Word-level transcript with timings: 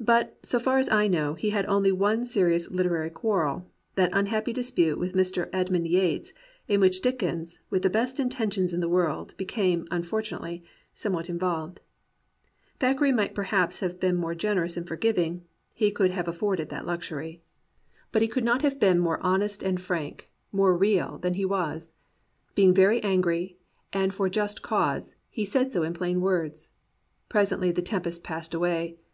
But, 0.00 0.38
so 0.42 0.58
far 0.58 0.78
as 0.78 0.88
I 0.88 1.08
know, 1.08 1.34
he 1.34 1.50
had 1.50 1.66
only 1.66 1.92
one 1.92 2.24
serious 2.24 2.70
literary 2.70 3.10
quarrel— 3.10 3.70
that 3.96 4.08
unhappy 4.14 4.50
dispute 4.50 4.98
with 4.98 5.12
Mr. 5.12 5.50
Edmund 5.52 5.88
Yates, 5.88 6.32
in 6.68 6.80
which 6.80 7.02
Dickens, 7.02 7.58
with 7.68 7.82
the 7.82 7.90
best 7.90 8.18
intentions 8.18 8.72
in 8.72 8.80
the 8.80 8.88
world, 8.88 9.34
became, 9.36 9.86
unfor 9.88 10.22
tunately, 10.24 10.62
somewhat 10.94 11.28
involved. 11.28 11.80
Thackeray 12.80 13.12
might 13.12 13.34
perhaps 13.34 13.80
have 13.80 14.00
been 14.00 14.16
more 14.16 14.34
generous 14.34 14.74
and 14.74 14.88
forgiving— 14.88 15.44
he 15.74 15.90
could 15.90 16.12
have 16.12 16.28
afforded 16.28 16.70
that 16.70 16.86
luxury. 16.86 17.42
But 18.12 18.22
he 18.22 18.28
could 18.28 18.42
not 18.42 18.62
109 18.62 18.70
COMPANIONABLE 18.80 19.04
BOOKS 19.04 19.20
have 19.20 19.20
been 19.20 19.28
more 19.28 19.34
honest 19.34 19.62
and 19.62 19.78
frank, 19.78 20.30
more 20.50 20.74
real, 20.74 21.18
than 21.18 21.34
he 21.34 21.44
was. 21.44 21.92
Being 22.54 22.72
very 22.72 23.02
angry, 23.02 23.58
and 23.92 24.14
for 24.14 24.24
a 24.24 24.30
just 24.30 24.62
cause, 24.62 25.14
he 25.28 25.44
said 25.44 25.74
so 25.74 25.82
in 25.82 25.92
plain 25.92 26.22
words. 26.22 26.70
Presently 27.28 27.70
the 27.70 27.82
tempest 27.82 28.24
passed 28.24 28.54
away. 28.54 28.96